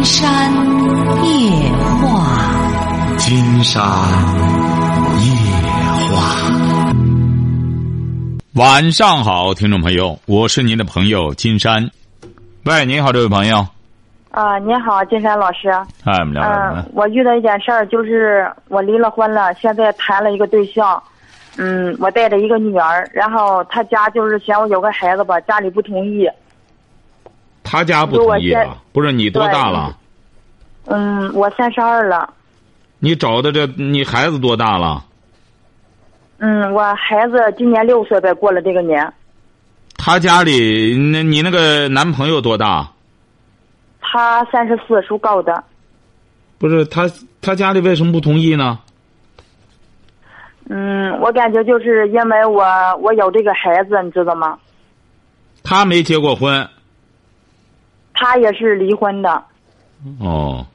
[0.00, 0.50] 金山
[1.26, 3.82] 夜话，金山
[5.20, 5.28] 夜
[6.08, 6.16] 话。
[8.54, 11.90] 晚上好，听众朋友，我是您的朋友金山。
[12.64, 13.58] 喂，您好，这位朋友。
[14.30, 15.68] 啊，您好，金山老师。
[16.04, 16.90] 哎，我们聊聊什么嗯，？
[16.94, 21.00] 我遇到一件事儿，就是我离了婚了，现在谈了一个对象，
[21.58, 26.26] 嗯，我带着一个女儿，然后他家就是嫌我有个孩子吧，家里不同意，
[27.62, 28.76] 他家不同意啊？
[28.92, 29.96] 不是你多大了？
[30.86, 32.32] 嗯，我三十二了，
[32.98, 35.04] 你找的这，你孩子多大了？
[36.38, 39.12] 嗯，我孩子今年六岁呗，过了这个年，
[39.96, 42.90] 他家里，那你那个男朋友多大？
[44.00, 45.62] 他三十四，属狗的，
[46.58, 47.08] 不是他，
[47.40, 48.78] 他家里为什么不同意呢？
[50.70, 52.64] 嗯，我感觉就是因为我
[53.02, 54.58] 我有这个孩子，你知道吗？
[55.62, 56.66] 他没结过婚。
[58.20, 59.42] 他也是离婚的，
[60.20, 60.66] 哦。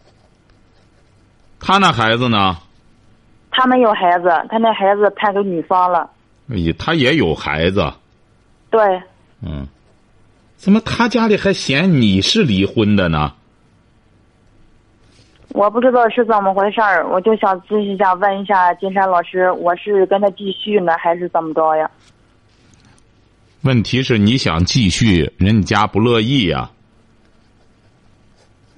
[1.59, 2.57] 他那孩子呢？
[3.52, 6.10] 他没有孩子，他那孩子判给女方了，
[6.48, 7.93] 也他也有孩子。
[8.71, 8.82] 对。
[9.41, 9.68] 嗯。
[10.55, 13.32] 怎么他家里还嫌你是离婚的呢？
[15.49, 21.90] 我不知道是怎么回事儿，我就想咨询一下，问一下金山老师，我是跟他继续呢，还是怎么着呀？
[23.62, 26.70] 问题是你想继续，人家不乐意呀、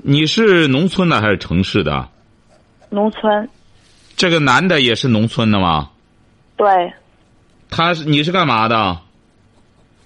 [0.10, 2.08] 你是农村的还是城市的？
[2.90, 3.50] 农村，
[4.16, 5.90] 这个男的也是农村的吗？
[6.56, 6.94] 对，
[7.70, 8.98] 他是你是干嘛的？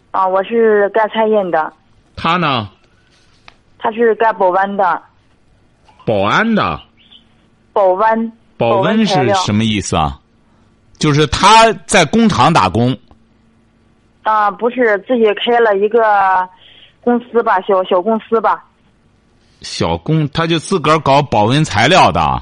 [0.09, 1.71] 啊，我是干餐饮的，
[2.15, 2.67] 他呢？
[3.77, 4.99] 他是干保安的，
[6.03, 6.81] 保安的。
[7.71, 10.19] 保安，保温是什么意思啊？
[10.97, 12.97] 就是他在工厂打工。
[14.23, 16.49] 啊，不是自己开了一个
[17.01, 18.65] 公司吧，小小公司吧，
[19.61, 22.41] 小工，他就自个儿搞保温材料的。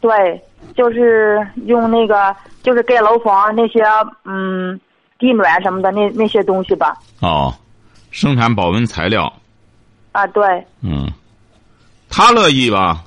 [0.00, 0.42] 对，
[0.76, 3.82] 就是用那个，就是盖楼房那些，
[4.24, 4.80] 嗯，
[5.18, 7.52] 地暖什么的那那些东西吧，哦，
[8.10, 9.32] 生产保温材料。
[10.12, 10.42] 啊，对，
[10.82, 11.06] 嗯，
[12.08, 13.04] 他乐意吧？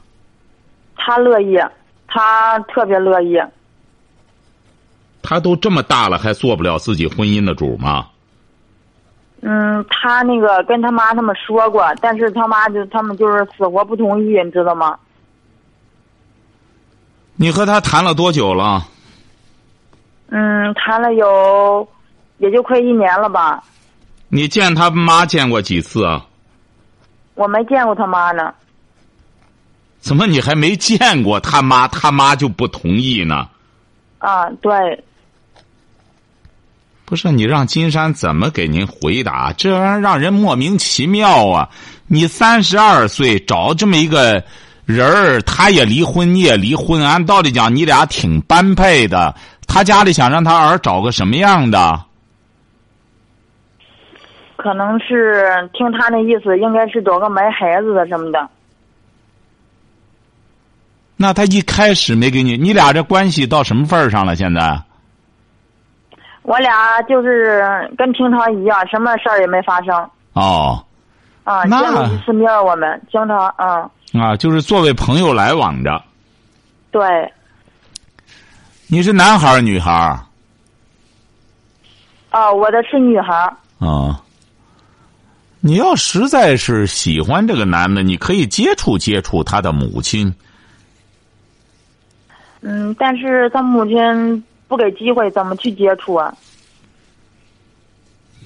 [0.96, 1.58] 他乐意，
[2.08, 3.38] 他特别乐意。
[5.22, 8.08] 他都这么大了，还做不了自己婚姻的主吗？
[9.46, 14.98] 嗯，他那个跟他妈他们说过，但是他妈就他们就是死活不同意，你知道吗？
[17.36, 18.88] 你和他谈了多久了？
[20.30, 21.86] 嗯，谈了有
[22.38, 23.62] 也就快一年了吧，
[24.30, 26.26] 你见他妈见过几次啊？
[27.36, 28.54] 我没见过他妈呢。
[30.00, 33.50] 怎么你还没见过他妈，他妈就不同意呢？
[34.20, 35.04] 啊，对，
[37.06, 39.54] 不是你让金山怎么给您回答？
[39.54, 41.70] 这玩意儿让人莫名其妙啊！
[42.08, 44.44] 你三十二岁找这么一个
[44.86, 49.36] 人儿，他也离婚，你也离婚，按道理讲你俩挺般配的。
[49.68, 52.06] 他家里想让他儿找个什么样的？
[54.56, 58.50] 可能是听他那意思，应该是找个没孩子的什么的。
[61.18, 64.36] 那他一开始没给你，你俩这关系到什么份儿上了？
[64.36, 64.82] 现在
[66.44, 70.10] 我俩就是跟平常一样，什么事儿也没发生。
[70.34, 70.84] 哦
[71.44, 76.02] 啊，那见过一次面，我们经常嗯，啊，就是作为朋友来往着。
[76.92, 77.34] 对，
[78.88, 80.20] 你是男孩儿女孩儿？
[82.30, 83.86] 啊，我的是女孩儿。
[83.86, 84.22] 啊，
[85.60, 90.34] 你要实在是喜欢这个男的，你可以接触接触他的母亲。
[92.62, 96.34] 嗯，但是他母亲不给机会，怎么去接触啊？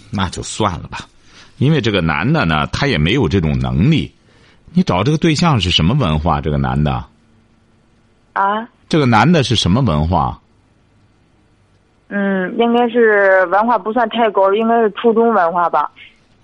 [0.10, 1.00] 那就算了吧，
[1.58, 4.12] 因为这个男的呢，他也没有这种能力。
[4.74, 6.40] 你找这个对象是什么文化？
[6.40, 7.04] 这个男的，
[8.34, 10.40] 啊，这个男的是什么文化？
[12.10, 15.92] 嗯，应该是文化不算太高，应该是初中文化吧。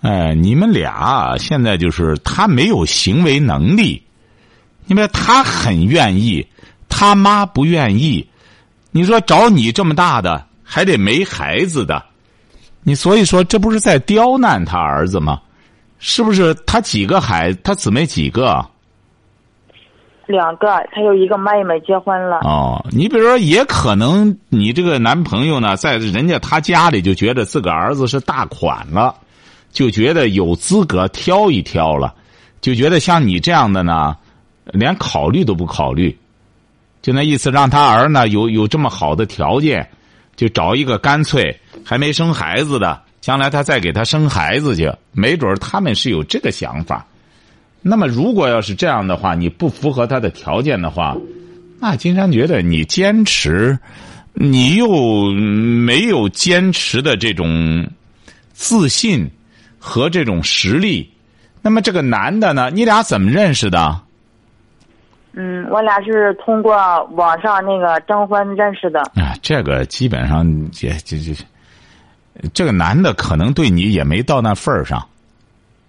[0.02, 4.02] 哎，你们俩现在就是他没有行为能力，
[4.88, 6.46] 因为他很愿意，
[6.88, 8.28] 他妈不愿意。
[8.96, 12.00] 你说找你这么大的，还得没孩子的，
[12.84, 15.40] 你所以说这不是在刁难他儿子吗？
[15.98, 16.54] 是不是？
[16.64, 17.58] 他几个孩子？
[17.64, 18.64] 他姊妹几个？
[20.26, 22.36] 两个，他有一个妹妹结婚了。
[22.44, 29.12] 哦，你比如说，也可能你这个男朋友呢，在人家他家里就觉得自个儿子是大款了，
[29.72, 32.14] 就觉得有资格挑一挑了，
[32.60, 34.16] 就觉得像你这样的呢，
[34.66, 36.16] 连考虑都不考虑，
[37.04, 39.86] 就那意思，让他儿呢有有这么好的条件，
[40.36, 41.54] 就找一个干脆
[41.84, 47.06] 还没生孩子的，将来他再给他生孩子去，没准他们是有这个想法。
[47.82, 51.14] 那么如果要是这样的话，你不符合他的条件的话，
[51.78, 53.78] 那金山觉得你坚持，
[54.32, 57.86] 你又没有坚持的这种
[58.54, 59.30] 自信
[59.78, 61.10] 和这种实力，
[61.60, 64.00] 那么这个男的呢，你俩怎么认识的？
[65.36, 66.74] 嗯，我俩是通过
[67.12, 69.00] 网上那个征婚认识的。
[69.14, 70.46] 啊，这个基本上
[70.80, 71.34] 也这这，
[72.52, 75.04] 这个男的可能对你也没到那份儿上。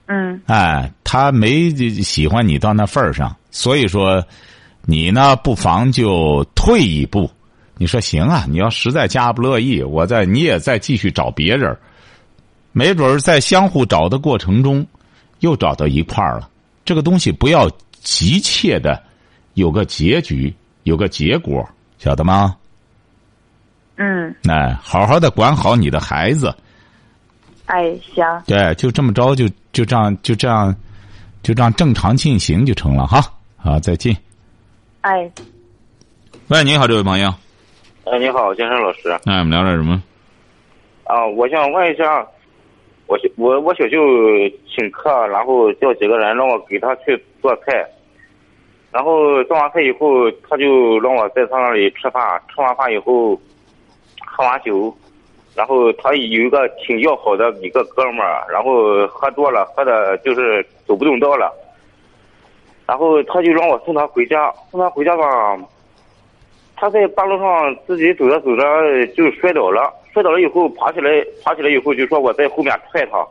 [0.07, 4.23] 嗯哎，他没喜欢你到那份儿上，所以说，
[4.83, 7.29] 你呢不妨就退一步。
[7.77, 8.45] 你说行啊？
[8.47, 11.75] 你要实在家不乐意，我再你也再继续找别人，
[12.71, 14.85] 没准儿在相互找的过程中，
[15.39, 16.49] 又找到一块儿了。
[16.85, 19.01] 这个东西不要急切的
[19.55, 20.53] 有个结局，
[20.83, 21.67] 有个结果，
[21.97, 22.55] 晓得吗？
[23.97, 26.53] 嗯，哎，好好的管好你的孩子。
[27.65, 30.75] 哎，行，对，就这么着，就就这样，就这样，
[31.41, 33.21] 就这样正常进行就成了哈。
[33.57, 34.15] 好，再见。
[35.01, 35.31] 哎，
[36.49, 37.33] 喂，你好，这位朋友。
[38.03, 39.09] 哎，你好，先生老师。
[39.25, 40.03] 哎，我们聊点什么？
[41.05, 42.27] 啊，我想问一下，
[43.07, 43.97] 我我我小舅
[44.67, 47.87] 请客，然后叫几个人让我给他去做菜，
[48.95, 53.37] 然后做完菜以后，他就让我在他那里吃饭，吃完饭以后，
[54.25, 54.95] 喝完酒，
[55.53, 61.53] 然后他有一个挺要好的一个哥们儿，然后喝多了，喝的就是走不动道了，
[62.87, 65.57] 然后他就让我送他回家，送他回家吧。
[66.77, 73.27] 他在半路上自己走着走着就摔倒了，摔倒了以后爬起来，爬起来以后就说我在后面踹他，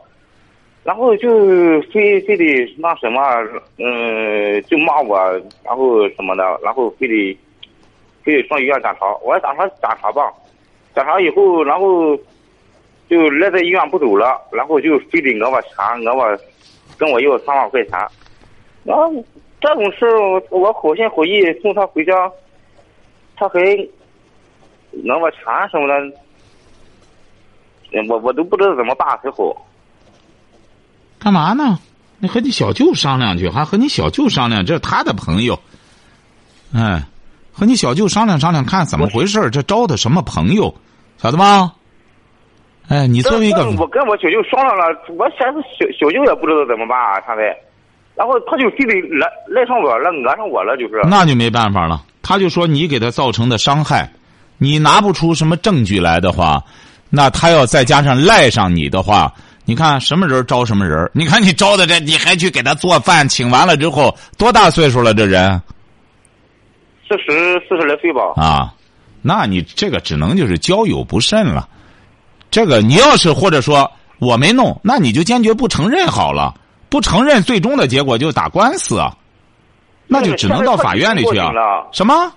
[0.85, 3.19] 然后就非非得那什么，
[3.79, 5.17] 嗯，就骂我，
[5.63, 7.37] 然后什么的，然后非得
[8.23, 10.31] 非得上医院检查，我检查检查吧，
[10.93, 12.15] 检查以后，然后
[13.09, 15.73] 就赖在医院不走了，然后就非得讹我钱，
[16.03, 16.37] 讹我
[16.99, 17.99] 跟我要三万块钱，
[18.83, 19.11] 然后
[19.59, 22.31] 这种事我我好心好意送他回家。
[23.37, 23.59] 他还
[25.03, 26.13] 讹我钱什么的，
[28.07, 29.65] 我我都不知道怎么办才好。
[31.25, 31.79] 干嘛呢？
[32.19, 35.59] 你和你小舅商量去，还和你小舅商量，这是他的朋友。
[36.71, 37.01] 哎，
[37.51, 40.71] 和你小舅商量商量，看怎么回事这招的什么朋友，
[41.17, 41.73] 晓得吗？
[42.89, 47.57] 哎，你作为一个，我跟我小舅商量了，我现在小小舅也不知道怎么办啊，现在，
[48.13, 51.01] 然后他就非得赖赖上我了，讹上我了，就是。
[51.09, 52.03] 那就没办法了。
[52.21, 54.07] 他就说你给他造成的伤害，
[54.59, 56.63] 你拿不出什么证据来的话，
[57.09, 59.33] 那他要再加上赖上你的话，
[59.65, 61.09] 你看什么人招什么人？
[61.13, 65.13] 你看你招的这，你还去给他做饭，请完了之后多大岁数了？
[65.13, 65.61] 这人
[67.07, 68.21] 四十四十来岁吧。
[68.35, 68.73] 啊，
[69.21, 71.67] 那你这个只能就是交友不慎了。
[72.51, 76.53] 这个你要是或者说我没弄，那你就坚决不承认好了。
[76.87, 79.13] 不承认，最终的结果就打官司啊。
[80.07, 81.51] 那就只能到法院里去啊！
[81.91, 82.31] 什么？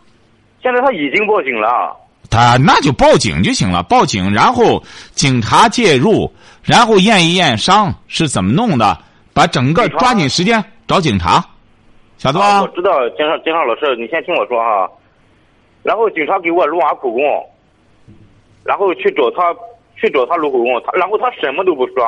[0.63, 1.95] 现在他已经报警了。
[2.31, 4.83] 他那就报警就行了，报警，然后
[5.13, 6.31] 警察介入，
[6.69, 8.99] 然后验一验伤是怎么弄的，
[9.33, 11.43] 把整个抓紧时间找警察，
[12.19, 12.61] 晓得吧？
[12.61, 14.87] 我知道，金少金少老师，你先听我说哈。
[15.83, 17.23] 然后警察给我录完口供，
[18.65, 19.55] 然后去找他，
[19.97, 22.05] 去找他录口供，他然后他什么都不说，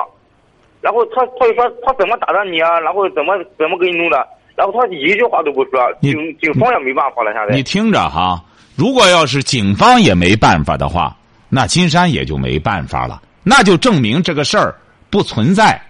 [0.83, 4.29] 然后他他就说他怎么打的你啊，然后怎么怎么给你弄的。
[4.57, 7.33] 然后他一句话都不说，警警方也没办法了。
[7.33, 8.39] 现在你听着哈，
[8.77, 11.17] 如果要是警方也没办法的话，
[11.49, 13.23] 那金山也就没办法了。
[13.43, 14.79] 那就证明这个事儿
[15.09, 15.81] 不存在。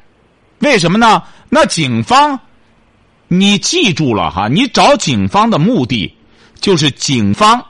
[0.60, 1.22] 为什么呢？
[1.48, 2.38] 那警方，
[3.28, 6.14] 你记住了哈，你找警方的目的
[6.60, 7.64] 就是警方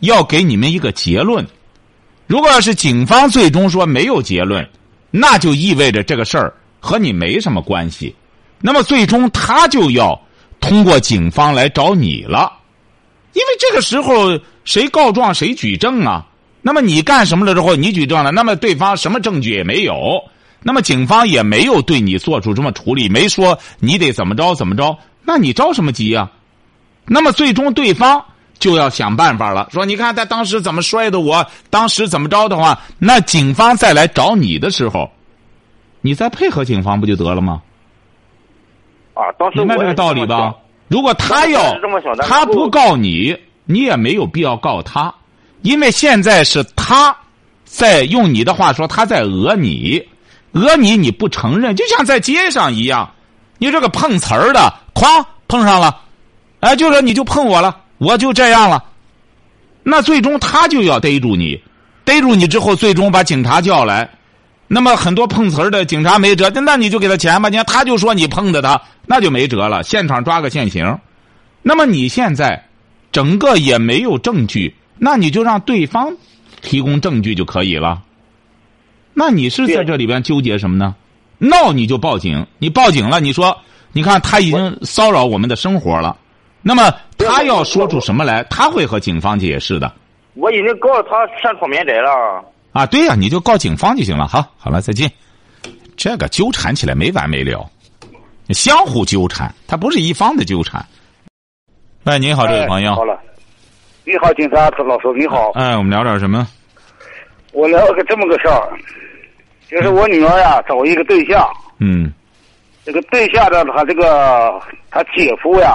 [0.00, 1.46] 要给你们一个结论。
[2.26, 4.68] 如果要是警方最终说没有结论，
[5.10, 8.14] 那就意味着这个事儿和你没什么关系。
[8.60, 10.20] 那么最终他就要。
[10.60, 12.52] 通过警方来找你了，
[13.32, 16.26] 因为这个时候谁告状谁举证啊？
[16.62, 20.22] 那么你干什么了之后你举证了，那么对方什么证据也没有，
[20.62, 26.30] 那么警方也没有对你做出什么处理，没说你得怎么着怎么着，那你着什么急呀？
[27.06, 28.22] 那么最终对方
[28.58, 35.10] 就要想办法了，说你看他当时怎么摔的，我当时怎么着的话，那警方再来找你的时候，
[36.00, 37.62] 你再配合警方不就得了吗？
[39.14, 40.54] 啊，当时明白这个道理吧？
[40.88, 41.74] 如果他要
[42.22, 45.14] 他不告你，你也没有必要告他，
[45.68, 47.14] 因为现在是他
[47.66, 50.02] 在用你的话说，他在讹你，
[50.52, 53.12] 讹你你不承认，就像在街上一样，
[53.58, 55.94] 你这个碰瓷儿的，哐碰上了，
[56.60, 58.82] 哎，就说你就碰我了，我就这样了，
[59.82, 61.60] 那最终他就要逮住你，
[62.02, 64.08] 逮住你之后，最终把警察叫来，
[64.68, 67.50] 那么很多碰瓷儿的警察没辙，那你就给他钱吧。
[67.50, 70.98] 你看他就说你碰的他，那就没辙了，现场抓个现行。
[71.60, 72.64] 那么你现在
[73.12, 76.16] 整个也没有证据，那你就让对方
[76.60, 78.02] 提供证据就可以了。
[79.14, 80.94] 那你是在这里边纠结什么呢？
[81.38, 83.56] 闹你就报警，你报警了，你说
[83.92, 86.16] 你看他已经骚扰我们的生活了，
[86.62, 89.92] 那么他要说出什么来，他会和警方解释的。
[90.34, 92.44] 我已经告他擅闯民宅了。
[92.72, 94.26] 啊，对呀，你就告警方就行了。
[94.26, 95.10] 好，好了，再见。
[95.96, 97.68] 这个纠缠起来没完没了，
[98.50, 100.84] 相互纠缠，它不是一方的纠缠。
[102.04, 102.94] 喂，您好，这位朋友。
[102.94, 103.18] 好了，
[104.08, 105.50] 你好，警察老师，你好。
[105.50, 106.48] 哎，我们聊点什么？
[107.52, 108.72] 我聊个这么个事儿，
[109.68, 111.46] 就是我女儿呀找一个对象。
[111.78, 112.10] 嗯。
[112.86, 114.58] 这个对象的，他这个
[114.90, 115.74] 他姐夫呀，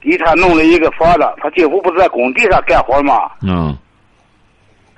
[0.00, 1.20] 给他弄了一个房子。
[1.36, 3.30] 他姐夫不是在工地上干活吗？
[3.40, 3.78] 嗯。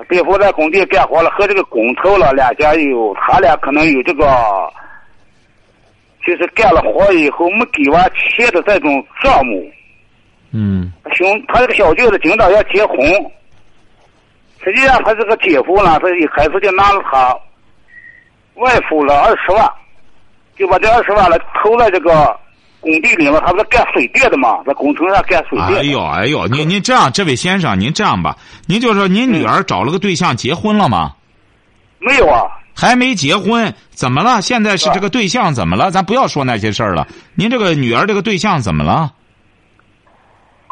[0.09, 4.25] 姐夫在工地干活了，和这个工头了，两家有他俩可能有这个，
[6.27, 9.71] 就是干了活以后没给完钱的这种账目。
[10.53, 10.93] 嗯。
[11.15, 12.97] 兄，他这个小舅子经常要结婚，
[14.65, 17.37] 实际上他这个姐夫呢，他一开始就拿了他
[18.55, 19.71] 外父了二十万，
[20.57, 22.37] 就把这二十万了投在这个。
[22.83, 25.81] 工地里面，他不是干水电的嘛，在工程上干水电。
[25.81, 31.13] 哎呦哎呦，您您这样，这位先生，您这样吧，您就说您女儿找了个对象，结婚了吗？
[31.99, 32.41] 没有啊，
[32.75, 34.41] 还没结婚，怎么了？
[34.41, 35.91] 现在是这个对象怎么了？
[35.91, 37.07] 咱不要说那些事儿了。
[37.35, 39.13] 您这个女儿这个对象怎么了？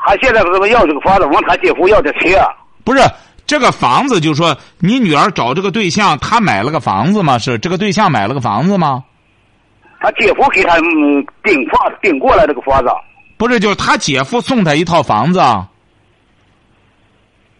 [0.08, 2.40] 他现在是不要这个房子，问他姐夫要的钱。
[2.40, 2.48] 啊
[2.82, 3.02] 不是
[3.46, 7.36] 这个房子，就说你女儿找这个对象，他买了个房子吗？
[7.36, 9.04] 是这个对象买了个房子吗？
[10.00, 12.88] 他姐夫给他顶房顶过来这个房子，
[13.36, 15.40] 不是，就是他姐夫送他一套房子。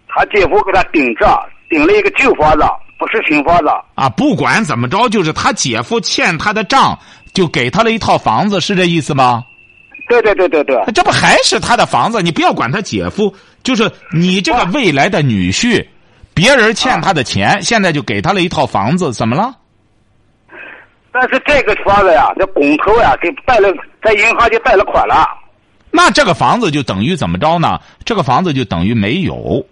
[0.08, 1.38] 他姐夫给他顶着，
[1.68, 2.64] 顶了一个旧房子，
[2.98, 3.68] 不是新房子。
[3.94, 6.98] 啊，不管怎么着，就是他姐夫欠他的账，
[7.34, 9.44] 就给他了一套房子，是这意思吗？
[10.08, 10.76] 对对对对对。
[10.92, 12.22] 这不还是他的房子？
[12.22, 15.86] 你不要管他姐夫，就是你这个未来的女婿，
[16.34, 19.54] 别人欠他的钱，现在就给他了一套房子，怎么了？
[21.12, 23.68] 但是这个房子呀，这工头呀，给贷了，
[24.02, 25.26] 在银行就贷了款了。
[25.90, 27.80] 那这个房子就等于怎么着呢？
[28.04, 29.64] 这个房子就等于没有。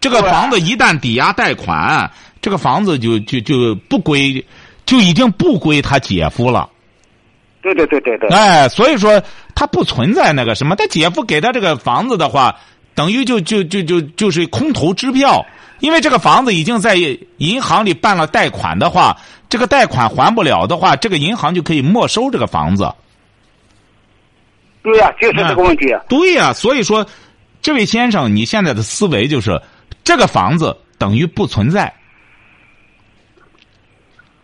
[0.00, 4.44] 这个房子一旦抵押贷款，这个房子就就就不归，
[4.86, 6.68] 就已经不归他姐夫了。
[7.62, 8.28] 对对对对对。
[8.30, 9.22] 哎，所以说
[9.54, 12.56] 他不存在那个什么，他姐夫给他这个房子的话，
[12.94, 15.44] 等于就就就就就是空头支票，
[15.80, 16.96] 因为这个房子已经在
[17.38, 19.16] 银行里办了贷款的话。
[19.50, 22.88] 这个贷款还不了的话，这个银行就可以没收这个房子。
[24.80, 25.92] 对呀，就是这个问题。
[26.08, 27.04] 对呀，所以说，
[27.60, 29.60] 这位先生，你现在的思维就是，
[30.04, 31.92] 这个房子等于不存在。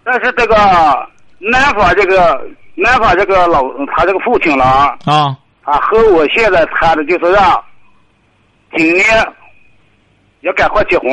[0.03, 0.57] 但是这个
[1.39, 2.45] 男方这个
[2.77, 3.63] 男方这个老
[3.97, 7.59] 他这个父亲了啊，啊，他和我现在谈的就是让
[8.77, 9.05] 今年
[10.43, 11.11] 要赶快结婚。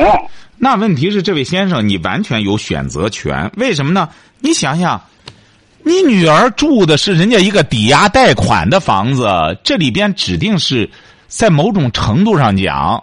[0.56, 3.50] 那问题是，这位先生，你完全有选择权。
[3.56, 4.08] 为什么呢？
[4.40, 5.02] 你想想，
[5.82, 9.26] 你女儿住的是人家一个抵押贷款的房子，
[9.64, 10.88] 这里边指定是
[11.26, 13.02] 在某种程度上讲，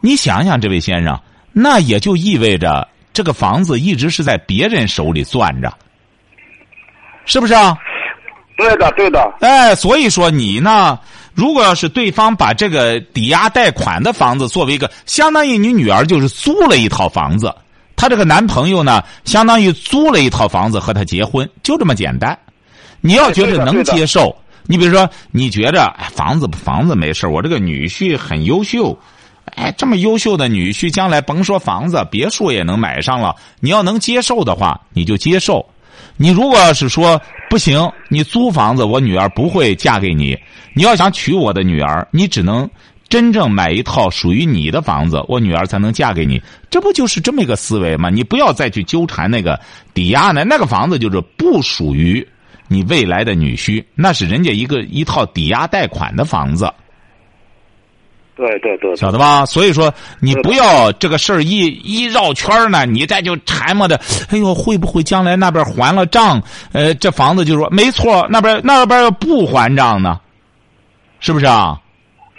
[0.00, 1.20] 你想想，这位先生，
[1.52, 5.72] 那也就意味着这个房子一直是在别人手里攥着，
[7.24, 7.76] 是不是啊？
[8.56, 9.32] 对的，对的。
[9.40, 10.98] 哎，所以说你呢？
[11.34, 17.50] 如果要是对方把这个抵押贷款的房子作为一个，相当于你女儿就是租了一套房子，
[17.96, 22.38] 她这个男朋友呢，相当于租了一套房子和她结婚，就这么简单。
[23.00, 24.36] 你要觉得能接受，
[24.66, 28.96] 你比如说，你觉着哎，房子房子没事我这个女婿很优秀，
[29.56, 33.34] 哎，这么优秀的女婿，将来甭说房子，别墅也能买上了。
[33.58, 35.66] 你要能接受的话，你就接受。
[36.16, 40.38] 你如果要是说不行，你租房子，我女儿不会嫁给你。
[40.74, 42.68] 你要想娶我的女儿，你只能
[43.08, 46.40] 真正买一套属于你的房子，我女儿才能嫁给你。
[46.70, 48.08] 这不就是这么一个思维吗？
[48.08, 49.60] 你不要再去纠缠那个
[49.92, 52.26] 抵押的那个房子，就是不属于
[52.68, 56.72] 你未来的女婿，那是人家一个一套抵押贷款的房子。
[58.42, 59.46] 对对对，晓得吧？
[59.46, 64.00] 所以说，你不要这个事儿一一绕圈呢，你再就缠磨的。
[64.30, 66.42] 哎呦，会不会将来那边还了账？
[66.72, 70.18] 呃，这房子就说没错，那边那边要不还账呢？
[71.20, 71.78] 是不是啊？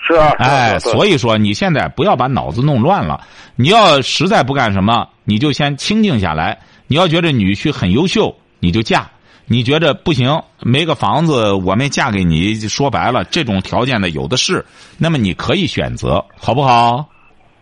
[0.05, 0.33] 是啊。
[0.39, 3.22] 哎，所以说你现在不要把脑子弄乱了。
[3.55, 6.60] 你要实在不干什么，你就先清静下来。
[6.88, 9.10] 你要觉得女婿很优秀，你就嫁。
[9.45, 14.65] 你觉得不行，没个房子，我们嫁给你，说白了，这种条件的有的是。
[14.97, 17.05] 那么你可以选择，好不好？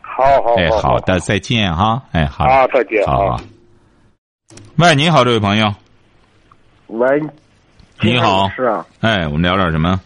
[0.01, 0.55] 好好。
[0.57, 2.01] 哎，好的，再见哈。
[2.11, 2.45] 哎，好。
[2.45, 3.05] 啊，再见。
[3.05, 3.39] 好。
[4.77, 5.73] 喂，你好，这位朋友。
[6.88, 7.07] 喂，
[8.01, 10.00] 你好是啊，哎，我们聊点什么？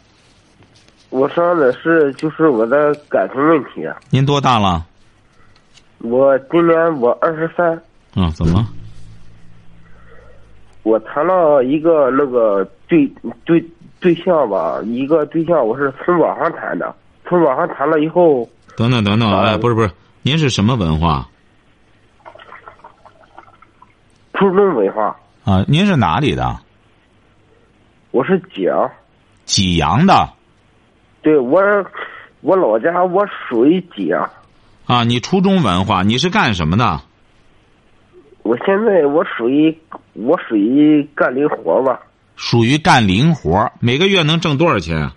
[1.09, 3.85] 我说的是就是我的感情问题。
[3.85, 4.85] 啊您多大了？
[5.99, 7.81] 我今年我二十三，
[8.15, 8.67] 嗯，怎么了？
[10.85, 13.11] 我谈了一个那个对
[13.43, 13.59] 对
[13.99, 16.95] 对象吧，一个对象我是从网上谈的，
[17.27, 19.89] 从网上谈了以后，等等等等，啊哎，不是不是，
[20.21, 21.27] 您是什么文化
[24.35, 25.65] 初中文化，啊？
[25.67, 26.55] 您是哪里的？
[28.11, 28.91] 我是济阳，
[29.45, 30.29] 济阳的
[31.23, 31.59] 对我
[32.41, 34.29] 我老家我属于济阳，
[34.85, 35.03] 啊？
[35.03, 37.01] 你初中文化，你是干什么的？
[38.45, 39.75] 我现在我属于
[40.13, 41.99] 我属于干零活吧，
[42.35, 45.15] 属于干零活，每个月能挣多少钱啊？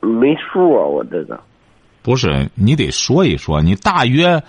[0.00, 1.40] 没数啊，我这个
[2.02, 4.42] 不是，你得说一说，你大约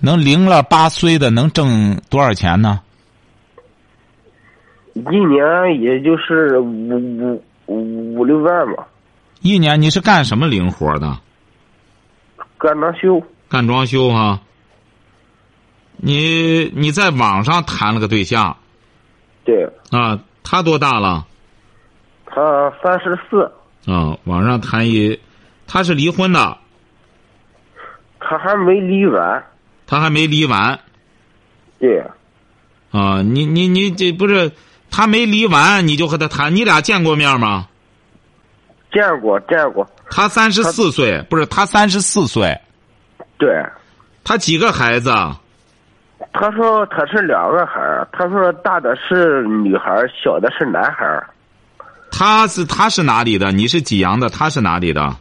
[0.00, 2.80] 能零了八岁的能挣多少钱呢？
[4.94, 8.86] 一年也就是五五五五六万吧，
[9.40, 11.18] 一年你是干什么零活的？
[12.56, 13.20] 干装修。
[13.48, 14.40] 干装修哈、
[15.98, 18.56] 你你在网上谈了个对象
[19.44, 20.18] 对，啊？
[20.42, 21.26] 他多大了？
[22.26, 23.42] 他三十四，
[23.90, 25.18] 啊，网上谈一，
[25.66, 26.56] 他是离婚的，
[28.20, 29.44] 他还没离完。
[29.86, 30.78] 他还没离完
[31.78, 32.04] 对，
[32.90, 33.22] 啊。
[33.22, 34.52] 你你你这不是
[34.90, 37.68] 他没离完，你就和他谈，你俩见过面吗？
[38.92, 39.86] 见过见过。
[40.10, 42.58] 他三十四岁，不是他三十四岁，
[43.38, 43.48] 对，
[44.24, 45.10] 他几个孩子？
[46.32, 51.26] 他说他是两个孩儿，他说大的是女孩儿，小的是男孩儿。
[52.10, 53.52] 他是他是哪里的？
[53.52, 55.16] 你是济阳的，他是哪里的？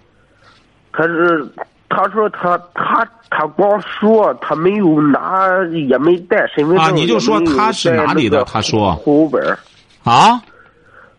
[0.93, 1.47] 他是
[1.89, 9.57] 他说他他他光说他没有拿也没带身份证，啊你就说他是哪里的他说户口本儿
[10.03, 10.41] 啊？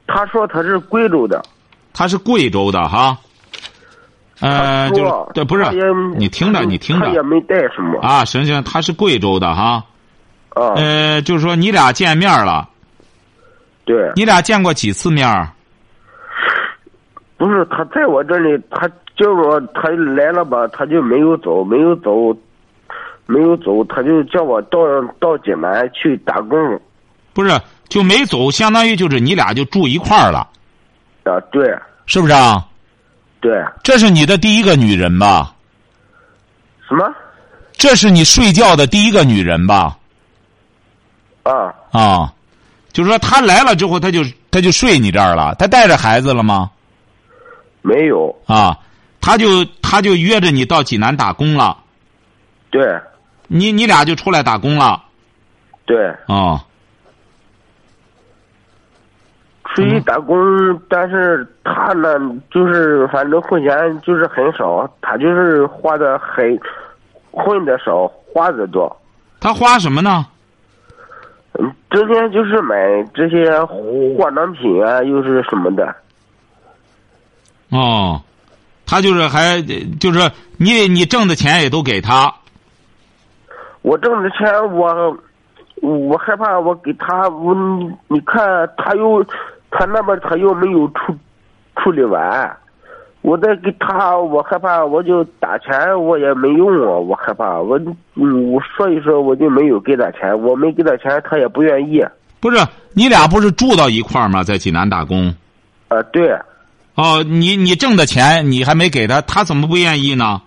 [0.07, 1.43] 他说他是贵州的。
[1.93, 3.17] 他是贵州的哈。
[4.41, 5.65] 呃，就是对，不是
[6.17, 9.85] 你听着，你听着他也没带什么啊，行行，他是贵州的哈。
[10.51, 10.75] 啊。
[10.77, 12.69] 呃，就是说你俩见面了，
[13.85, 15.49] 对，你俩见过几次面儿？
[17.37, 22.37] 不是他在我这里，他就是说他来了吧，他就没有走，没有走，
[23.27, 24.79] 没有走，他就叫我到
[25.21, 26.81] 到济南去打工。
[27.33, 27.51] 不是，
[27.89, 30.49] 就没走，相当于就是你俩就住一块儿了，
[31.25, 31.73] 啊，对
[32.07, 32.65] 是不是啊？
[33.41, 35.55] 对，这是你的第一个女人吧？
[36.89, 37.15] 什么
[37.73, 39.97] 这是你睡觉的第一个女人吧？
[41.45, 41.75] 啊？
[41.93, 42.33] 啊，
[42.93, 45.55] 就是说她来了之后，她就她就睡你这儿了。
[45.57, 46.71] 她带着孩子了吗？
[47.83, 48.77] 没有，啊，
[49.21, 51.77] 她就她就约着你到济南打工了。
[52.71, 52.83] 对
[53.47, 55.03] 你你俩就出来打工了
[55.87, 56.65] 对，啊？
[59.79, 60.37] 出去打工，
[60.89, 62.19] 但是他呢，
[62.51, 66.59] 就是反正混钱就是很少，他就是花的很
[67.31, 68.95] 混的少，花的多。
[69.41, 70.27] 他花什么呢？
[71.61, 72.77] 嗯，整天就是买
[73.15, 73.63] 这些
[74.17, 75.95] 化妆品啊，又是什么的。
[77.71, 78.21] 哦，
[78.85, 79.63] 他就是还
[80.01, 82.35] 就是你你挣的钱也都给他
[83.83, 85.17] 我挣的钱，我
[85.81, 89.25] 我害怕我给他，我你你看他又
[89.71, 91.17] 他那边他又没有处
[91.77, 92.57] 处理完，
[93.23, 97.79] 我再给他，我害怕我就打钱我也没用啊，我害怕我
[98.15, 102.03] 嗯我说一说我就没有给他钱，我没给他钱他也不愿意。
[102.41, 102.59] 不是
[102.95, 104.43] 你俩不是住到一块儿吗？
[104.43, 105.35] 在济南打工。
[105.89, 106.31] 啊，对，
[106.95, 110.41] 哦，你你挣的钱你还没给他，他怎么不愿意呢？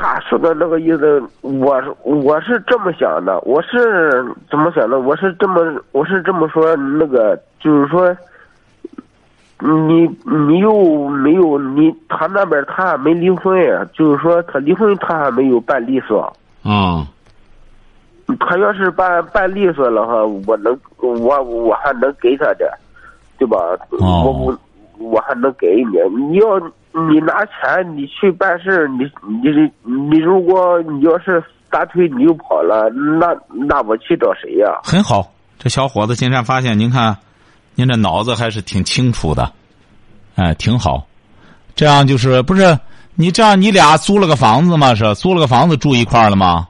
[0.00, 5.00] 他说的那个意思，我是我是这么想的，我是怎么想的？
[5.00, 8.16] 我是这么我是这么说，那个就是说，
[9.58, 13.52] 你你又没有你他那边他还没离婚，
[13.92, 16.32] 就是说他离婚他还没有办利索。
[16.62, 17.04] 啊、
[18.38, 22.70] 他要是办办利索了哈，我能我我还能给他点，
[23.36, 23.56] 对吧？
[23.90, 24.58] 哦我我
[24.98, 25.98] 我还能给你。
[26.28, 26.58] 你要
[27.08, 35.32] 你拿钱你去办事，你你你如果你要是撒腿你又跑了，那那我去找谁呀、很好。
[35.58, 37.16] 这小伙子今天发现，您看，
[37.74, 39.52] 您这脑子还是挺清楚的，
[40.36, 41.06] 哎，挺好。
[41.74, 42.78] 这样就是不是
[43.14, 44.94] 你这样，你俩租了个房子吗？
[44.94, 46.68] 是租了个房子住一块儿了吗？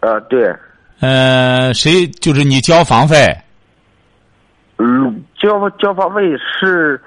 [0.00, 0.18] 啊？
[0.28, 0.52] 对，
[1.00, 3.26] 呃，谁就是你交房费？
[4.78, 6.98] 嗯，交交房费是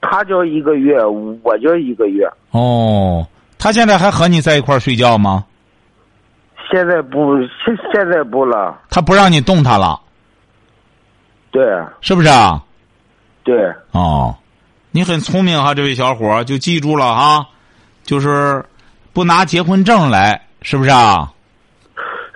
[0.00, 0.96] 他交一个月，
[1.42, 2.24] 我交一个月。
[2.50, 3.26] 哦，
[3.58, 5.44] 他现在还和你在一块儿睡觉吗？
[6.70, 8.78] 现在不，现现在不了。
[8.90, 10.00] 他不让你动他了，
[11.50, 11.64] 对
[12.00, 12.62] 是不是啊？
[13.42, 13.56] 对，
[13.92, 14.36] 哦，
[14.90, 17.46] 你很聪明哈，这位小伙儿就记住了哈，
[18.02, 18.62] 就是
[19.14, 21.32] 不拿结婚证来，是不是啊？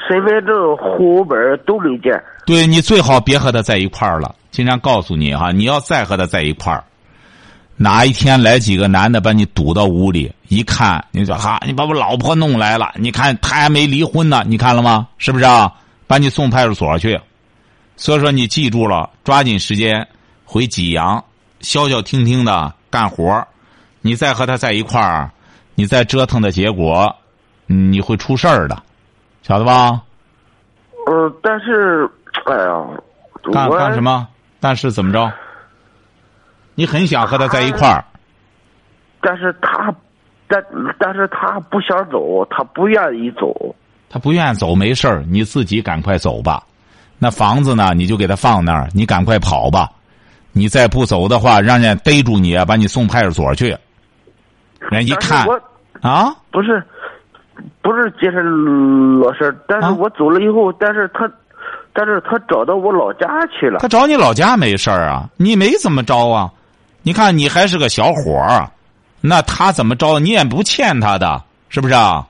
[0.09, 2.22] 身份证、户口本都没见。
[2.44, 4.35] 对你最好别和他在一块儿了。
[4.51, 6.83] 经常告诉你哈，你要再和他在一块儿，
[7.83, 15.09] 哪一天来几个男的把你堵到屋里，一看你说哈，你把我老婆弄来了，你看他还没离婚呢，你看了吗？
[15.18, 15.73] 是不是啊？
[16.07, 17.21] 把你送派出所去。
[17.97, 20.07] 所以说你记住了，抓紧时间
[20.45, 21.25] 回济阳，
[21.61, 23.49] 消消停停的干活儿
[24.01, 25.29] 你再和他在一块儿，
[25.75, 27.12] 你再折腾的结果，
[27.66, 28.81] 嗯你会出事儿的，
[29.42, 30.01] 晓得吧？
[31.07, 32.09] 呃，但是，
[32.47, 32.77] 哎呀，
[33.45, 34.01] 我干干什？
[34.01, 34.29] 么？
[34.61, 35.33] 但是怎么着？
[36.74, 38.04] 你很想和他在一块儿，
[39.20, 39.94] 但是他，
[40.48, 40.62] 但
[40.98, 43.74] 但是他不想走，他不愿意走。
[44.08, 46.62] 他不愿意走没事儿，你自己赶快走吧。
[47.18, 49.88] 那房子呢，你就给他放那儿，你赶快跑吧。
[50.52, 53.76] 你再不走的话，让人家逮住你，把你送派出所去。
[54.90, 55.58] 人一看我
[56.02, 56.82] 啊，不是，
[57.80, 58.44] 不是金山
[59.20, 61.30] 老师，但是啊我走了以后，但是他，
[61.94, 63.88] 但是他找到我老家去了他。
[63.88, 66.50] 找你老家没事儿啊，你没怎么着啊？
[67.03, 68.71] 你看你还是个小伙儿，
[69.21, 70.19] 那他怎么着？
[70.19, 72.27] 你也不欠他的，是不是啊？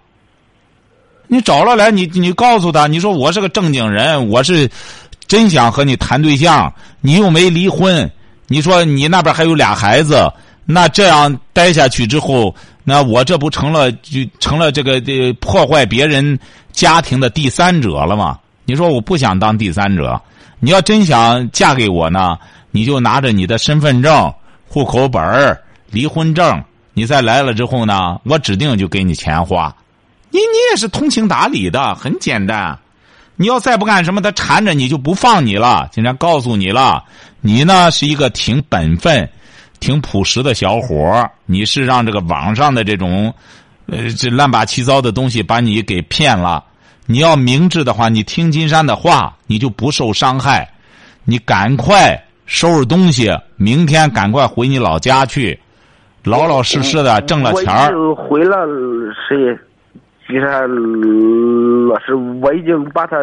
[1.27, 4.71] 你找了来，你你告诉他，你说我是个正经人，我是
[5.27, 8.11] 真想和你谈对象，你又没离婚，
[8.49, 10.31] 你说你那边还有俩孩子，
[10.67, 12.55] 那这样待下去之后，
[12.85, 16.39] 那我这不成了就成了这个这破坏别人
[16.73, 18.39] 家庭的第三者了吗？
[18.65, 20.21] 你说我不想当第三者，
[20.61, 22.39] 你要真想嫁给我呢，
[22.71, 24.33] 你就拿着你的身份证、
[24.73, 29.71] 户口本儿、离婚证，你再来了之后呢，我指定就给你钱花。
[30.31, 32.79] 你你也是通情达理的，很简单。
[33.37, 35.87] 你要再不干什么，他缠着你就不放你了。
[35.93, 37.05] 经常告诉你了，
[37.43, 39.29] 你呢是一个挺本分、
[39.79, 43.35] 挺朴实的小伙你是让这个网上的这种，
[43.89, 46.65] 呃，这乱八七糟的东西把你给骗了。
[47.05, 50.67] 你要明智的话，你听金山的话，你就不受伤害。
[51.25, 52.19] 你赶快
[52.53, 55.59] 收拾东西，明天赶快回你老家去，
[56.23, 58.15] 老老实实的挣了钱儿。
[58.15, 58.55] 回了
[59.27, 59.59] 谁？
[60.29, 60.69] 金山
[61.89, 63.17] 老师，我已经把他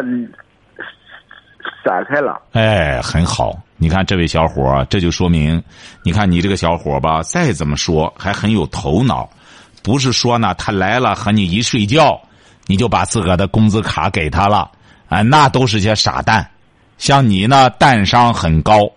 [1.84, 2.42] 散开了。
[2.54, 3.56] 哎，很好。
[3.76, 5.62] 你看这位小伙儿，这就说明，
[6.02, 9.30] 你看你这个小伙儿吧，再怎么说还很有头脑，
[9.84, 12.20] 不是说呢他来了和你一睡觉，
[12.66, 14.68] 你就把自个儿的工资卡给他了，
[15.08, 16.44] 啊，那都是些傻蛋。
[16.98, 18.90] 像你呢，蛋商很高。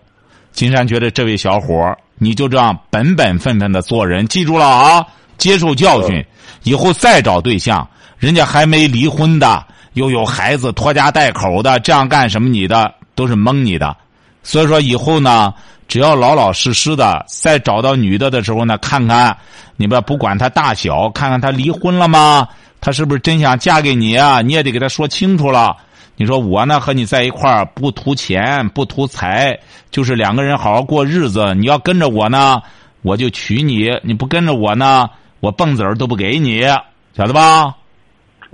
[0.54, 5.04] 金山觉得这位小伙儿，你就这样本本分分的做人，记住了啊，
[5.36, 6.24] 接受教训，
[6.62, 7.86] 以后再找对象，
[8.18, 13.96] 人家还没离婚的，又有孩子拖家带口的，这样干什么你的都是蒙你的。
[14.44, 15.52] 所以说以后呢，
[15.88, 19.36] 只要老老实实的，再找到女的的时候呢，看看
[19.76, 22.46] 你们不管她大小，看看她离婚了吗？
[22.80, 24.40] 她是不是真想嫁给你啊？
[24.40, 25.76] 你也得给她说清楚了。
[26.16, 29.58] 你说我呢和你在一块儿不图钱不图财，
[29.90, 31.54] 就是两个人好好过日子。
[31.54, 32.62] 你要跟着我呢，
[33.02, 35.08] 我就娶你；你不跟着我呢，
[35.40, 36.62] 我蹦子儿都不给你，
[37.14, 37.74] 晓得吧？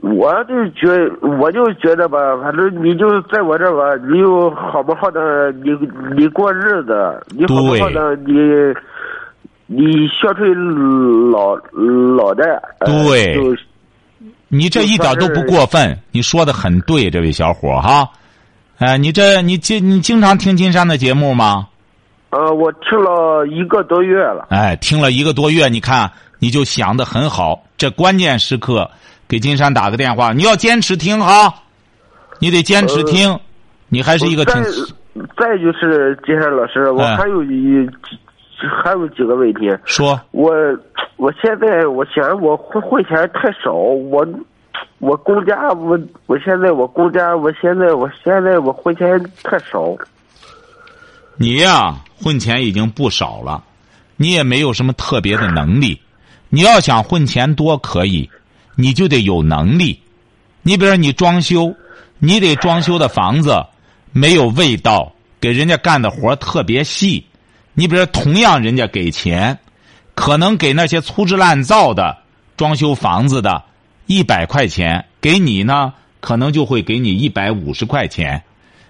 [0.03, 0.89] 我就觉，
[1.39, 5.71] 我就觉得吧，反正你就在我这儿吧，你就好不好的，你
[6.17, 8.33] 你过日子，你好不好的，你
[9.67, 10.43] 你消除
[11.31, 11.55] 老
[12.17, 13.55] 老的，呃对就
[14.53, 18.11] 你这一点都不过分，你说的很对，这位小伙哈。
[18.79, 21.69] 哎、你这你经你经常听金山的节目吗？
[22.31, 27.63] 呃，我听了一个多月了，哎，听了一个多月，你看你就想的很好。
[27.77, 28.91] 这关键时刻
[29.29, 31.55] 给金山打个电话，你要坚持听哈，
[32.39, 33.39] 你得坚持听。
[33.89, 34.71] 你还是一个挺再
[35.37, 37.89] 再就是金山老师，我哎还有一、
[38.67, 40.53] 还有几个问题，说我
[41.17, 44.27] 我现在我嫌我汇汇钱太少，我
[44.99, 49.97] 我公家我我现在我公家我现在我现在我汇钱太少，
[51.37, 53.63] 你呀、混钱已经不少了，
[54.17, 56.01] 你也没有什么特别的能力。
[56.49, 58.29] 你要想混钱多可以，
[58.77, 60.03] 你就得有能力。
[60.63, 61.75] 你比如说你装修，
[62.19, 63.65] 你得装修的房子
[64.13, 67.25] 没有味道，给人家干的活儿特别细。
[67.81, 69.59] 你比如说同样人家给钱，
[70.15, 72.15] 可能给那些粗制滥造的
[72.55, 73.65] 装修房子的，
[74.05, 78.43] 一百块钱，给你呢可能就会给你一百五十块钱。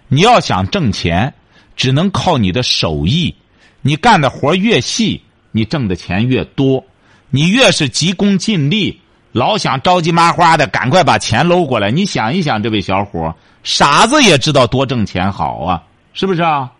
[0.08, 1.32] 你要想挣钱，
[1.76, 3.32] 只能靠你的手艺。
[3.80, 5.22] 你干的活越细，
[5.52, 6.84] 你挣的钱越多。
[7.30, 9.00] 你越是急功近利，
[9.30, 11.92] 老想着急麻花的赶快把钱搂过来。
[11.92, 15.80] 你想一想，这位小伙，傻子也知道多挣钱好啊，
[16.12, 16.72] 是不是啊？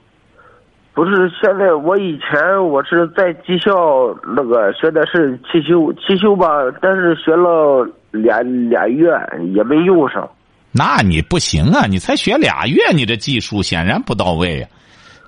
[1.01, 6.47] 不是，现在我以前我是在技校那个学的是汽修，汽修吧，
[6.83, 9.11] 但是学了俩俩月
[9.55, 10.29] 也没用上。
[10.73, 11.87] 那你不行啊！
[11.87, 14.69] 你才学俩月，你这技术显然不到位啊！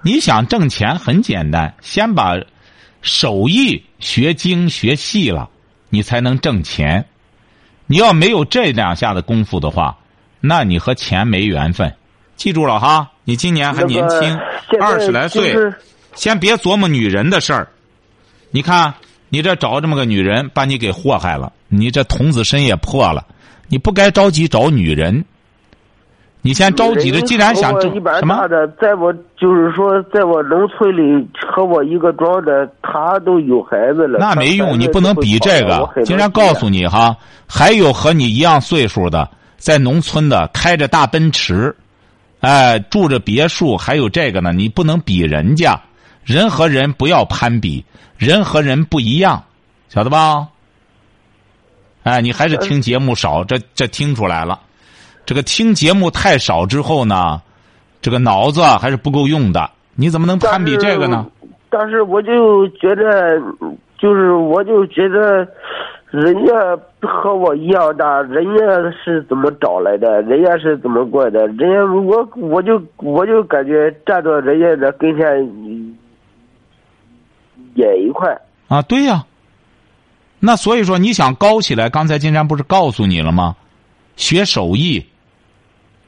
[0.02, 2.38] 你想挣钱很简单，先把
[3.00, 5.48] 手艺学精学细了，
[5.88, 7.02] 你才能挣钱。
[7.87, 9.96] 你要没有这两下的功夫的话，
[10.38, 11.90] 那你和钱没缘分。
[12.37, 14.38] 记住了哈，你今年还年轻，
[14.80, 15.54] 二十来岁，
[16.14, 17.68] 先别琢磨女人的事儿。
[18.50, 18.92] 你看，
[19.28, 23.24] 你这找这么个女人，把你给祸害了，你这童子身也破了。
[23.68, 25.24] 你不该着急找女人。
[26.44, 28.48] 你先着急着，既然想挣什么？
[28.80, 34.18] 在我就是说，在我农村里和我一个庄的，他都有孩子了。
[34.18, 35.88] 那没用，你不能比这个。
[36.04, 41.72] 竟然告诉你哈，还有和你一样岁数的，在农村的开着大奔驰，
[42.42, 44.52] 哎，住着别墅，还有这个呢。
[44.52, 45.81] 你不能比人家，
[46.24, 47.85] 人和人不要攀比，
[48.18, 49.44] 人和人不一样，
[49.88, 50.48] 晓得吧？
[52.02, 54.59] 哎，你还是听节目少，这这听出来了。
[55.24, 57.40] 这个听节目太少之后呢，
[58.00, 59.70] 这个脑子还是不够用的。
[59.94, 61.24] 你怎么能攀比这个呢？
[61.70, 63.40] 但是我就觉得，
[63.98, 65.46] 就是我就觉得，
[66.12, 66.53] 人家
[67.01, 68.64] 和我一样大，人家
[69.03, 70.20] 是怎么找来的？
[70.22, 71.46] 人家是怎么过的？
[71.46, 75.27] 人家我我就我就感觉站到人家的跟前
[77.75, 78.83] 也一块啊！
[78.83, 79.25] 对呀，
[80.38, 83.57] 那所以说你想高起来，刚才金山不是告诉你了吗？
[84.16, 85.07] 学手艺。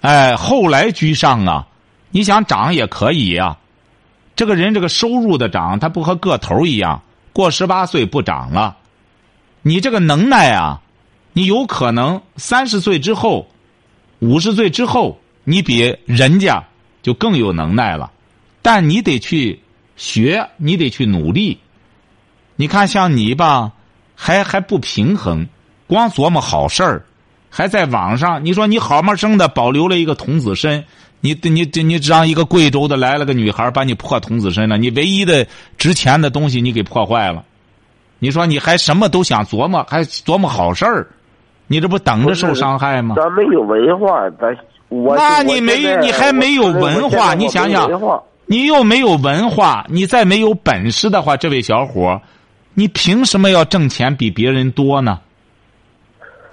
[0.02, 1.66] 哎，后来居上啊！
[2.10, 3.56] 你想涨也可以呀。
[4.36, 7.00] 这个人这个收入的涨，他不和个头一样，
[7.32, 8.76] 过十八岁不涨了。
[9.66, 10.82] 你这个能耐啊，
[11.32, 13.48] 你有可能三十岁之后、
[14.18, 16.62] 五十岁之后，你比人家
[17.02, 18.12] 就更有能耐了。
[18.60, 19.58] 但你得去
[19.96, 21.58] 学，你得去努力。
[22.56, 23.72] 你看，像你吧，
[24.14, 25.48] 还还不平衡，
[25.86, 27.06] 光琢磨好事儿。
[27.48, 30.84] 还在网上，你说你好嘛生的保留了一个童子身，
[31.20, 35.46] 你你你你让一个贵州的来了个女孩把你破童子身了，你唯一的
[35.78, 37.44] 值钱的东西你给破坏了，
[38.18, 41.06] 你说你还什么都想琢磨，还琢磨好事儿，
[41.66, 43.14] 你这不等着受伤害吗？
[43.16, 44.56] 咱没有文化，咱
[44.88, 47.90] 我那你没你还没有文化，你想想，
[48.46, 52.20] 你又没有文化，你再没有本事的话，这位小伙
[52.74, 55.20] 你凭什么要挣钱比别人多呢？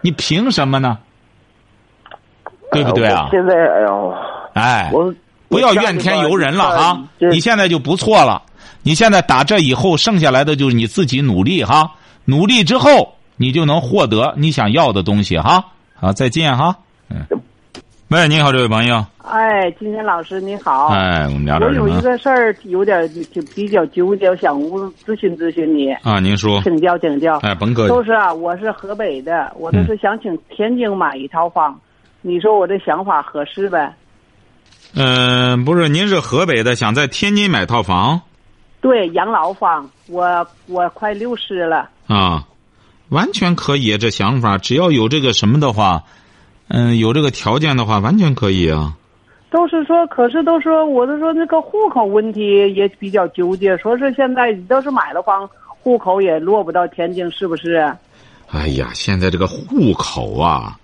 [0.02, 0.97] 你凭什么呢？
[2.71, 3.28] 对不对啊？
[3.32, 4.13] 现在哎呦，
[4.54, 5.13] 哎，我
[5.50, 7.04] 不要怨天尤人了啊！
[7.19, 8.41] 你现在就不错了。
[8.84, 11.91] 你现在打这以后，剩下来的就是你自己努力哈。
[12.26, 15.65] 努力之后，你就能获得你想要的东西哈。
[15.96, 16.76] 好，再见哈。
[17.10, 17.26] 嗯。
[18.10, 19.06] 喂，你好，这位朋友。
[19.20, 20.88] 哎，金天老师你好。
[20.88, 21.86] 哎，我们聊点什么？
[21.86, 25.94] 我有一个事儿，有点就比较纠结，想咨询咨询你。
[26.02, 26.62] 啊，您说。
[26.63, 27.38] 请教请教。
[27.38, 27.89] 哎，甭客气。
[27.89, 31.80] 都是啊，我是河北的，我都是想请天津买一套房，
[32.22, 33.94] 你说我这想法合适呗？
[34.94, 38.20] 嗯，不是，您是河北的，想在天津买套房？
[38.82, 41.89] 对，养老房，我我快六十了。
[42.08, 42.46] 啊，
[43.10, 46.04] 完全可以，这想法，只要有这个什么的话。
[46.74, 48.96] 嗯，有这个条件的话，完全可以啊。
[49.50, 53.78] 都是说，可是都说，我都说那个户口问题也比较纠结。
[53.78, 57.94] 说是现在你都是买了房，户口也落不到天津，是不是？
[58.50, 60.80] 哎呀，现在这个户口啊，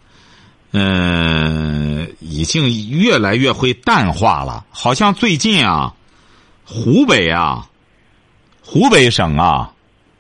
[0.73, 4.65] 嗯，已经越来越会淡化了。
[4.69, 5.93] 好像最近啊，
[6.65, 7.65] 湖北啊，
[8.69, 9.71] 湖北省啊。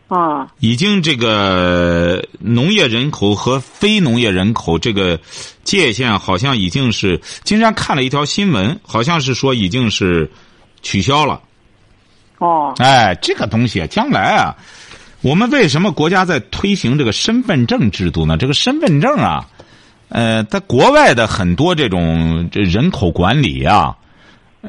[0.07, 5.19] 啊，已经这个农业人口和非农业人口这个
[5.65, 10.31] 界限好像已经是，今天看了一条新闻，好像是说已经是
[10.81, 11.41] 取消了。
[12.37, 14.55] 哦，哎，这个东西将来啊，
[15.21, 18.37] 我们为什么国家在推行这个身份证制度呢？
[18.37, 19.45] 这个身份证啊，
[20.07, 23.93] 呃，在国外的很多这种这人口管理啊。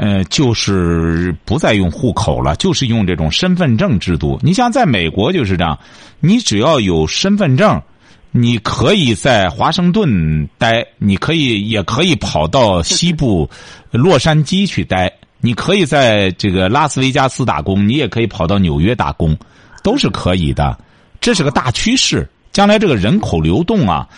[0.01, 4.39] 呃，就是不再用户口了，就是用这种身份证制度。
[4.45, 5.77] 你像在美国就是这样，
[6.21, 7.83] 你只要有身份证，
[8.31, 13.51] 你可以在华盛顿待，你可以也可以跑到西部
[13.91, 19.37] 洛杉矶去待，你可以在这个拉斯维加斯打工，你也可以跑到纽约打工，
[19.83, 20.79] 都是可以的。
[21.21, 24.09] 这是个大趋势，将来这个人口流动啊，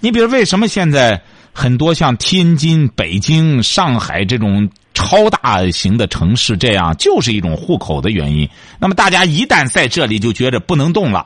[0.00, 1.22] 你比如为什么现在
[1.52, 4.68] 很多像天津、北京、上海这种。
[4.98, 8.48] 超大型的城市，这样就是一种户口的原因。
[8.80, 11.24] 那么大家一旦在这里就觉着不能动了，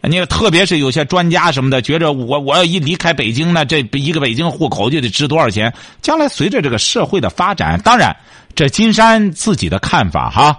[0.00, 5.70] 你特别是有些专家什么的，觉着我我要一离开北京呢，这一个北京户口就得值多少钱？
[6.00, 8.16] 将来随着这个社会的发展，当然
[8.54, 10.58] 这金山自己的看法哈。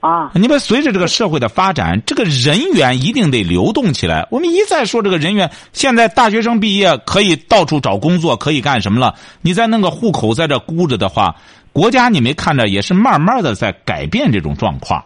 [0.00, 4.28] 啊，你们随着这个社会的发展，这个人员一定得流动起来。
[4.30, 9.14] 我们一再说这个人员，现在大学生毕业可以到处找工作，可以干什么了？
[9.40, 11.34] 你再弄个户口在这箍着的话，
[11.74, 15.04] 国家你没看着也是慢慢的在改变这种状况。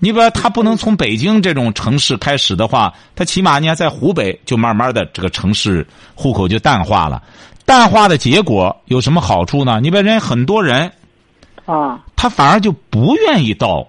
[0.00, 7.22] 你比如他不能从北京这种城市开始的话，他起码你看在湖北就慢慢的这个城市户口就淡化了。
[7.64, 9.78] 淡化的结果有什么好处呢？
[9.80, 10.90] 你把人很多人。
[11.66, 13.86] 啊，他反而就不愿意到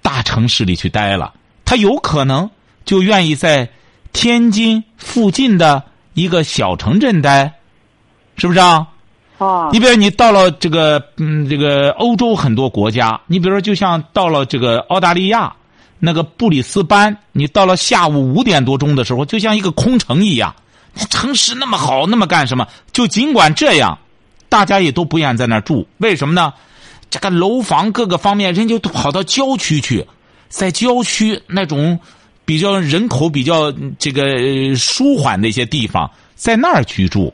[0.00, 2.48] 大城市里去待了，他有可能
[2.84, 3.68] 就愿意在
[4.12, 5.82] 天津附近的
[6.14, 7.54] 一个小城镇待，
[8.36, 8.86] 是不是啊？
[9.38, 15.52] 啊，你比如你到了这个嗯，这个欧洲很多国家，你比如说就像到了这个澳大利亚
[16.00, 20.54] 那个布里斯班，你到了下午五点多钟的时候，就像一个空城一样，
[20.92, 22.66] 那城市那么好，那么干什么？
[22.92, 23.96] 就尽管这样，
[24.48, 26.52] 大家也都不愿在那儿住，为什么呢？
[27.10, 30.04] 这个楼房各个方面，人就跑到郊区去，
[30.48, 31.98] 在郊区那种
[32.44, 37.32] 比较人口比较这个舒缓的一些地方，在那儿居住。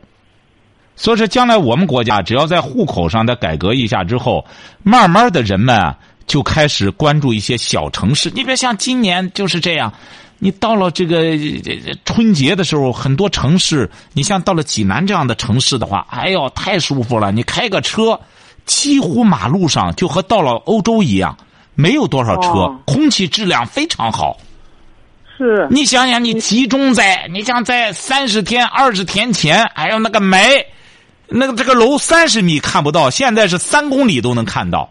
[0.97, 4.45] 所以说，将来我们国家只要在户口上的改革一下之后，
[4.83, 8.31] 慢慢的人们啊就开始关注一些小城市。
[8.35, 9.93] 你别像今年就是这样，
[10.39, 11.37] 你到了这个
[12.05, 17.33] 春节的时候，很多城市，你像到了济南这样的城市的话，哎呦，太舒服了！
[17.33, 18.19] 你开个车。
[18.67, 21.37] 几乎马路上就和到了欧洲一样，
[21.75, 24.39] 没有多少车，空气质量非常好。
[25.37, 25.69] 是。
[25.71, 30.65] 你想想，你集中在，你像在三十天、二十天前，哎呦那个美，
[31.29, 34.91] 那个这个楼三十米看不到，现在是三公里都能看到。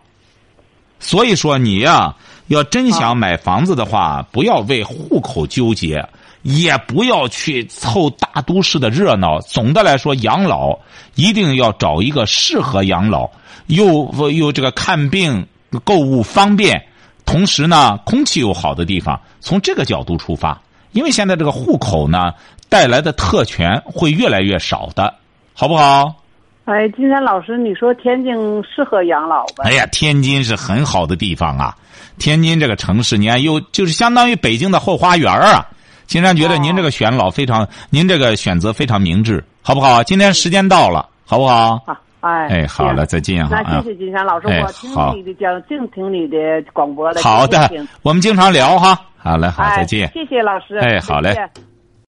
[1.00, 2.16] 所以说，你呀，
[2.48, 6.08] 要真想买房子的话，不要为户口纠结。
[6.44, 9.40] 也不要去凑大都市的热闹。
[9.40, 10.78] 总的来说，养老
[11.16, 13.30] 一定要找一个适合养老，
[13.68, 15.48] 又又这个看病、
[15.86, 16.86] 购物方便，
[17.26, 19.18] 同时呢，空气又好的地方。
[19.40, 22.34] 从这个角度出发，因为现在这个户口呢
[22.68, 25.14] 带来的特权会越来越少的，
[25.54, 26.23] 好不好？
[26.66, 29.66] 哎，金山老师，你说天津适合养老吧？
[29.66, 31.76] 哎呀，天津是很好的地方啊！
[32.18, 35.66] 天津这个城市，你看又就是相当于北京的后花园啊。
[36.06, 40.02] 金山觉得您这个选老非常，您这个选择非常明智，好不好？
[40.04, 41.78] 今天时间到了，好不好？
[41.86, 43.62] 好，哎，哎，好了，再见哈。
[43.62, 46.38] 那谢谢金山老师，我听你的讲，净听你的
[46.72, 47.22] 广播了。
[47.22, 47.70] 好的，
[48.04, 48.98] 我们经常聊哈。
[49.18, 50.10] 好嘞，好，再见。
[50.14, 50.78] 谢谢老师。
[50.78, 51.36] 哎，好嘞。